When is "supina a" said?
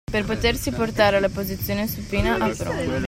1.87-2.49